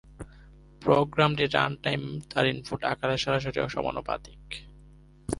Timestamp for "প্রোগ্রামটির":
0.81-1.53